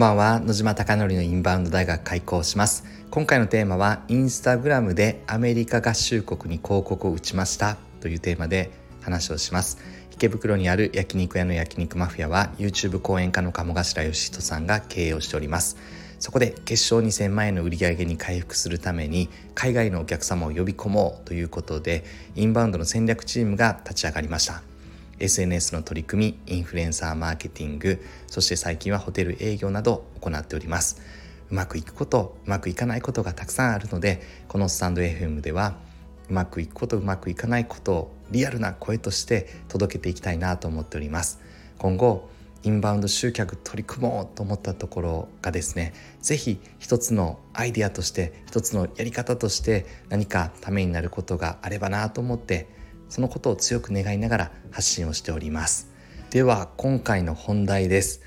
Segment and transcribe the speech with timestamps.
[0.00, 2.86] んばんは野島貴則のインバウンド大学開講します。
[3.10, 8.70] 今回のテーマはインスタグラムでアメリカ合衆国に広告を打ちましたというテーマで
[9.02, 9.76] 話をします。
[10.10, 15.76] 池袋にある焼肉屋の焼肉マフィアは YouTube 講演家の鴨頭義人さんが経営をしております。
[16.18, 22.04] そこで決勝2000万円の売り上げに回復するために海外のお客様を呼び込もうということで
[22.36, 24.69] インバウンドの戦略チームが立ち上がりました。
[25.20, 31.00] SNS の取り組みインフルエンサーマーケティングそして最近はホテル営業など行っております。
[31.50, 35.76] うまくいくことうまくいかないことがたくさんあるのでこのスタンド FM では
[36.28, 41.40] うまくいくことうまくいかないことをリアルな声として届けていきたいなと思っております。
[41.78, 42.28] 今後
[42.62, 52.68] インバウンド集客取り組もうと思ったところがですね是非一つのアイデアとして一つのやり方として何かためになることがあればなと思って
[53.10, 55.90] そのことを強く願いながら発信をしております。
[56.30, 58.22] では今回の本題です。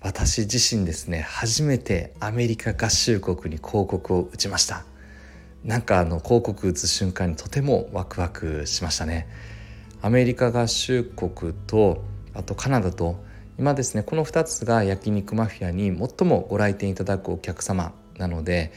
[0.00, 4.84] 私自身ですね初めてアメリカ合衆国に広告を打ちました。
[5.62, 9.28] なんかあの広告打つ瞬間にとてもワクワクしましたね。
[10.00, 12.02] アメリカ合衆国と
[12.34, 13.22] あとカナダと
[13.58, 18.72] 今ですねこの2つが焼肉マフィアに最もご来店いただくお客様なので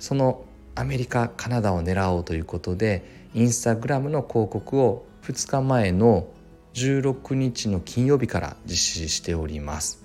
[0.00, 6.28] そのアメリカカナダを狙おうということでインスタグラムの広告を2日前の
[6.74, 10.02] 16日の金曜日から実施しております。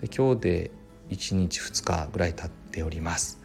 [0.00, 0.70] で今日で
[1.10, 3.40] 1日2日ぐらい経っております。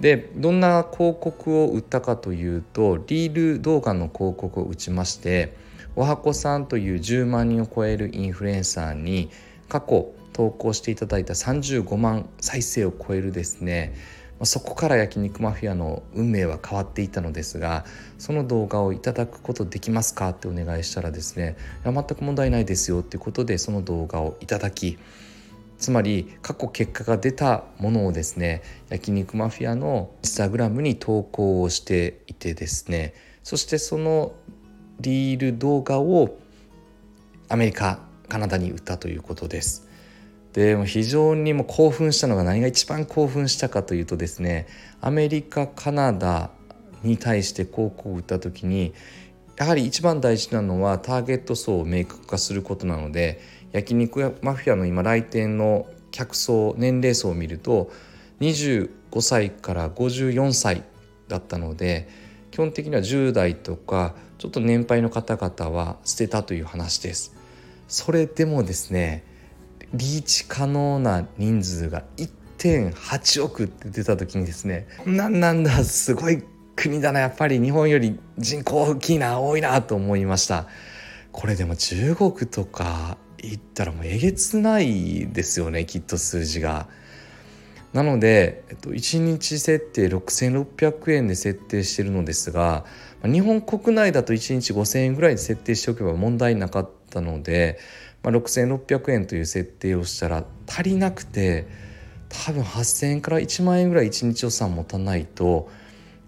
[0.00, 5.56] でどんな広告を売ったかというとリール動画の広告を打ちまして
[5.96, 9.30] おはこさんという10万人を超えるインフルエンサーに
[9.68, 13.94] 過去投稿していただいた35万再生を超えるですね
[14.38, 17.84] まそこから焼肉マフィアの運命は変わっていたのですが
[18.18, 24.98] その動画をいただくことできますかってお願いしたらですねいや全く問題ないですよっていうことでその動画をいただき
[25.78, 34.32] つまり過去結果が出たものをですね焼肉マフィアのインスタグラムに投稿をしていてですねそしてその
[35.00, 36.38] リール動画を
[37.48, 39.88] アメリカカナダに売ったということです。
[40.54, 44.68] でも非常にも興奮したのが何が一番興奮したかというとですね
[45.00, 46.50] アメリカカナダ
[47.02, 48.94] に対して広告を売った時に
[49.56, 53.40] やはり一番大事なのはターゲット層を明確化することなので
[53.72, 57.90] 焼肉やマフィアの今来店の客層年齢層を見ると
[58.40, 60.84] 25歳から54歳
[61.26, 62.08] だったので
[62.52, 67.34] 基本的には10代とかちょっと年配の方々は捨てたという話です。
[67.88, 69.33] それでもですね
[69.94, 76.42] リーチ可能な人数が1.8億って出た時にですねななんだすごい
[76.76, 80.66] 国だなやっぱり日本より人口大きいな多いなと思いました
[81.30, 86.88] これでも中国とか行ったらもうえげつないですよねきっと数字が。
[87.92, 92.84] なので、えっと、1日設定6600円で設定してるのですが
[93.22, 97.78] 日本国内だと1日5000円ぐらいで設定しておけば問題なかったので
[98.24, 101.66] まあ、6600円という設定をしたら足りなくて
[102.28, 105.68] 多分8,000円から1万円ぐらい1日予算持たないと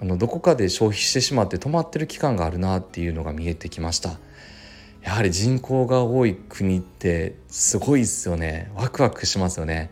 [0.00, 4.18] あのどこかで消費してしまって止まってる期間があるなっていうのが見えてきました。
[5.02, 8.72] やはり人口が多い国ってすごいですよね。
[8.74, 9.90] ワクワクしますよね。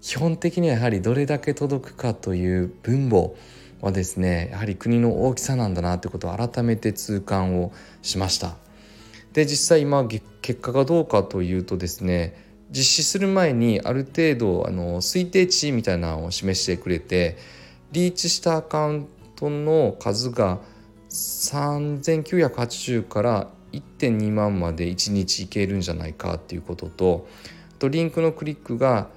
[0.00, 3.34] 基本的にはやはりどれだけ届くかという分母
[3.80, 8.56] はですねやはり国の大きさなんだなということを改めて痛感をしました。
[9.36, 17.36] で実際今結果がどうかというとですね実施する前にある程度あの推定値みたいなのを示してくれて
[17.92, 20.60] リーチしたアカウントの数が
[21.10, 27.28] 3980から1.2万まで1日いけるんじゃないかっていうことと
[27.74, 29.10] あとリンクのクリックが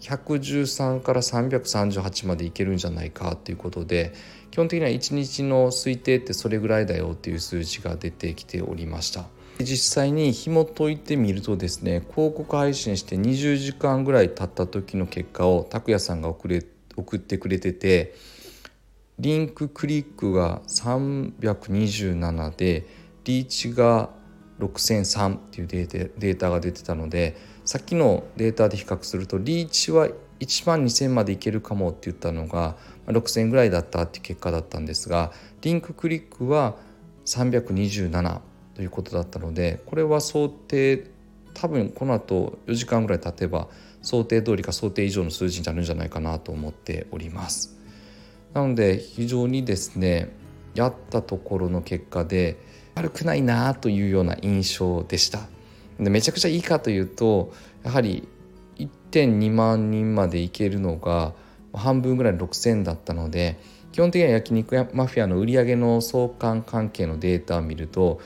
[0.00, 4.14] 113から338までいけるんじゃないかっていうことで
[4.52, 9.26] 基本的には1日の推定ってそれぐらいだよっていう数字が出てきておりました。
[9.64, 16.64] 実際に紐解いてみるとですね広告配信して20時間ぐらい経った時の結果を拓也さんが送れ
[16.96, 18.14] 送ってくれてて
[19.18, 22.86] リンククリックが327で
[23.24, 24.10] リーチが
[24.58, 30.08] 6003っていうデータが出てたのでさっきのデータで比較するとリーチは
[30.40, 32.76] 1万2000までいけるかもって言ったのが
[33.06, 36.76] 6000ぐらいだったって結果だったんですがリンククリックは
[37.26, 38.40] 327
[38.74, 41.10] ということだったのでこれは想定
[41.54, 43.68] 多分この後4時間ぐらい経てば
[44.02, 47.76] 想定通りか想定以上の数字になるんじゃないかなと思っております。
[48.54, 50.30] なので非常にですね
[50.74, 52.56] やったところの結果で
[52.94, 55.40] 悪くないなというような印象でした。
[55.98, 57.52] でめちゃくちゃいいかというと
[57.84, 58.26] やはり
[58.78, 61.34] 1.2万人までいけるのが
[61.74, 63.58] 半分ぐらい6,000だったので
[63.92, 68.20] 基本的には焼肉やマフィアの売り上げの相関関係のデータを見ると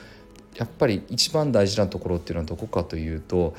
[0.55, 3.55] やっぱり一番大事なところっていうのはどこかというと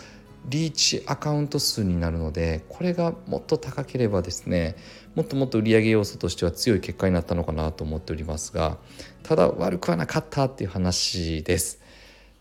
[0.49, 4.77] リーチアカウント数になるのでこれがもっと高ければですね
[5.15, 8.79] もっともっと売上要素としては強い結果になったのかなと思っておりますが
[9.23, 11.81] ただ悪くはなかったっていう話です。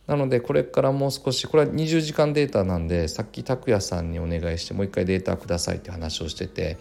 [0.08, 6.78] なのでこれからもう少しこれは20時間データなんでさっき拓也さんにお願いしてもう一回データくださいって話をしてて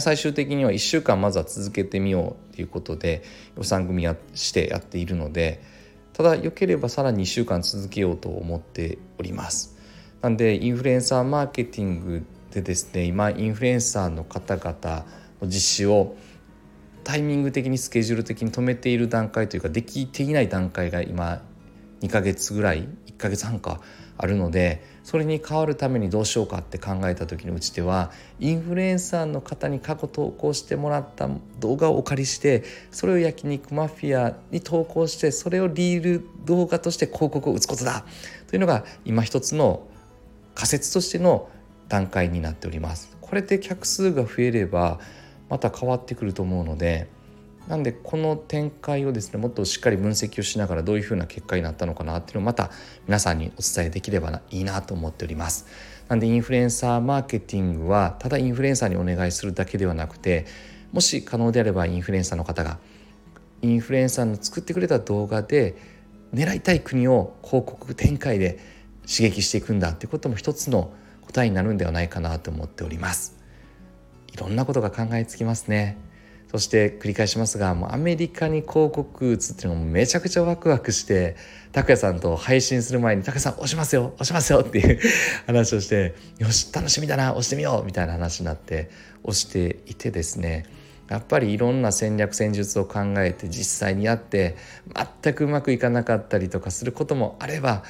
[0.00, 3.22] 最終的には1週間まずは続けてみようということで
[3.56, 5.62] 予算組みやしてやっているので
[6.12, 9.76] ただ良ければさらに1週間続けようと思っております。
[10.20, 15.04] なんでインフルエンサーマーケティングでですね今インフルエンサーの方々
[15.40, 16.14] の実施を
[17.02, 21.42] タイミング的にスケジュール的に止めている段階というかできていない段階が今
[22.00, 22.88] 2ヶ月ぐらい
[23.22, 23.80] ヶ月半か
[24.18, 31.28] あるのでそれに変わるためにどうしようかって考えた時のうちではインフルエンサーの方に過去投稿してもらった
[31.60, 38.04] 動画をお借りしてそれを焼肉マフィアに投稿してそれをリール動画として広告を打つことだ
[38.48, 39.86] というのが今一つの
[40.54, 41.48] 仮説としての
[41.88, 43.16] 段階になっております。
[43.20, 45.00] これで客数が増えれば
[45.48, 47.08] また変わってくると思うので
[47.68, 52.70] なんでこの展開をですねもっとしっかり分析をしながらどういうふうな結果になったのかなっていうのをまた
[53.06, 55.66] 皆さんにお伝えできればいいなと思っております。
[56.08, 60.46] なんでインフルエンサーマーケティングはただインフルエンサーにお願いするだけではなくて
[60.92, 62.78] もし可能であればインフルエンサーの方が
[63.62, 65.76] インフルエンサーの作ってくれた動画で
[66.34, 68.58] 狙いたい国を広告展開で
[69.08, 70.92] 刺激していくんだっていうことも一つの
[71.22, 73.38] 答えになるんではないかなと思っております。
[74.32, 75.98] いろんなことが考えつきますね。
[76.52, 81.34] そして繰り返しますがもうアメリカに広告打つっていうのもめちゃくちゃワクワクして
[81.72, 85.00] 拓哉さんと配信する前に「拓哉さん押しますよ押しますよ」っていう
[85.46, 88.90] 話をして「よし楽しみだな押してみよう」みたいな話になって
[89.22, 90.66] 押していてですね。
[91.08, 94.56] やっぱりいろんな戦略戦術を考えて実際にやって
[95.22, 97.82] 全くうまくいかなかったりとかすることもあれば、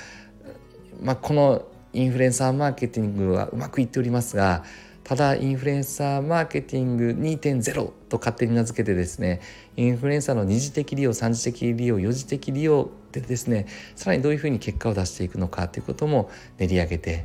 [1.00, 1.62] まあ、この
[1.93, 4.65] インフルエンサーマーケティングはうまくいっておりますが
[5.05, 9.41] ただインフルエンサーマーケティング2.0と勝手に名付けてですね
[9.76, 13.67] インフルエンサーの二次的利用三次的利用四次的利用でですね
[13.97, 17.25] さらにどういうふうに結果を出していくのかということも練り上げて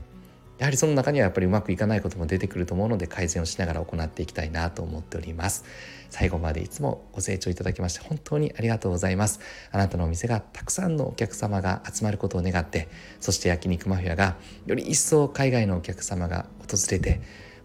[0.57, 5.65] やはりその中にはやっぱりうまくいかないことも出てくると思うので改善をしながら行っていきたいなと思っております。
[6.09, 9.39] 最後までいつもご清聴いただきまして本当にありがとうございます。
[9.71, 12.87] あなたのお店がたくさんのお客様が集まることを願って
[13.19, 14.35] そして焼肉マフィアが
[14.65, 17.21] より一層海外のお客様が訪れて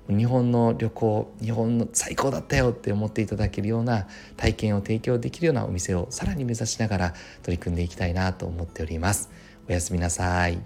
[0.08, 9.30] 日本の旅行日本の最高だったよって思っていただけるような体験を提供できるようなお店をさらに目指しながら取り組んでいきたいなと思っております。
[9.68, 10.58] おやすみなさい。